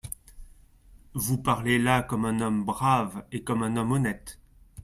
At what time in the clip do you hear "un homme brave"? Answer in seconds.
2.25-3.23